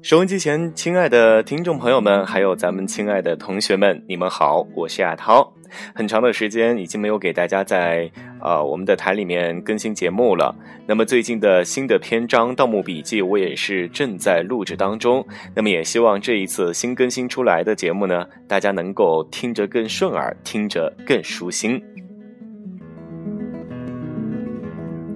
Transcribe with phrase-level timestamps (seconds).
[0.00, 5.52] 收音机前，亲爱的听众朋友们，还有咱们亲爱的同学们，你们好，我是亚涛。
[5.94, 8.10] 很长的时间已经没有给大家在
[8.40, 10.54] 呃我们的台里面更新节目了。
[10.86, 15.26] 那么最近的新的篇章《盗墓笔记》，我也是正在录制当中。
[15.54, 21.82] 那么也希望这一次新更新出来的节目呢，大家能够听着更顺耳，听着更舒心。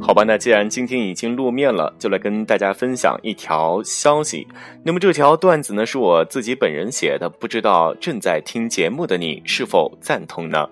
[0.00, 4.46] 好吧，那既然今天已经露面了，就来跟大家分享一条消息。
[4.82, 10.66] 那么这条段子呢，是我自己本人写的，不知道正在听节目的你是否赞同呢？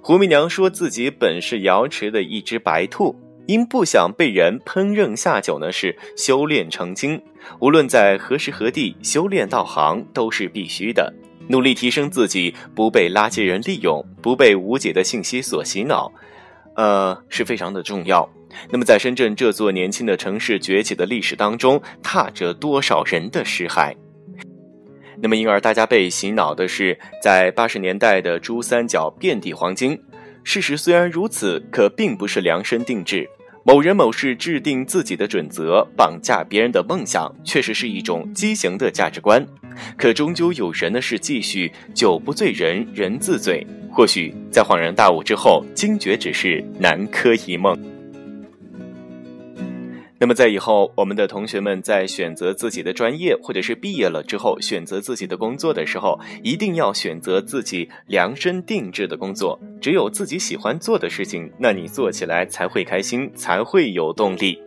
[0.00, 3.14] 胡媚娘说自己本是瑶池的一只白兔，
[3.46, 7.20] 因不想被人烹饪下酒呢，是修炼成精。
[7.60, 11.12] 无论在何时何地，修炼道行都是必须的。
[11.48, 16.12] 努力提升自己，不被垃圾人利用，不被无解的信息所洗脑，
[16.76, 18.28] 呃，是非常的重要。
[18.70, 23.94] 那么，在深圳这座年轻的城市崛起的历史当中，踏着多少人的尸骸？
[25.20, 30.00] 那么，因而大家被洗脑的是，在八十年代的珠三角遍地黄金。
[30.44, 33.28] 事实虽然如此，可并不是量身定制。
[33.64, 39.44] 某人某事制定自己的准则，绑架别人的梦想，确实是一种畸形的价值观。
[39.96, 43.66] 可终究有人呢，是继续酒不醉人人自醉。
[43.90, 47.76] 或许在恍然大悟之后，惊觉只是南柯一梦。
[50.20, 59.56] 那么，在以后，我们的同学们在选择自己的专业，或者是毕业了之后选择自己的工作的时候，一定要选择自己量身定制的工作。
[59.80, 64.60] 只有自己喜欢做的事情，那你做起来才会开心，才会有动力。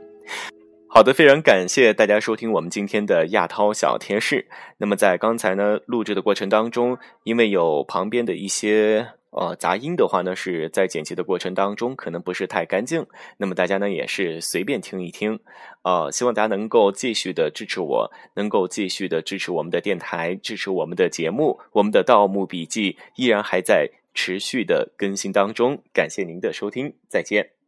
[0.87, 4.47] 好的，非常感谢大家收听我们今天的亚涛小贴士。
[4.77, 9.05] 那么，在刚才呢录制的过程当中，因为有旁边的一些。
[9.31, 13.05] 呃，杂音的话呢，是在剪辑的过程当中可能不是太干净，
[13.37, 15.39] 那么大家呢也是随便听一听，
[15.83, 27.60] 呃，希望大家能够继续的支持我，能够继续的支持我们的电台，支持我们的节目，我们的《盗墓笔记》依然还在持续的更新当中，感谢您的收听，再见。